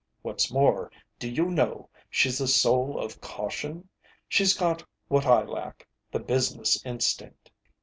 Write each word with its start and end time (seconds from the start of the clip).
What's 0.23 0.51
more, 0.51 0.91
do 1.19 1.29
you 1.29 1.45
know, 1.51 1.87
she's 2.09 2.39
the 2.39 2.47
soul 2.47 2.99
of 2.99 3.21
caution. 3.21 3.87
She's 4.27 4.55
got 4.55 4.83
what 5.09 5.27
I 5.27 5.43
lack 5.43 5.87
the 6.11 6.17
business 6.19 6.83
instinct." 6.83 7.51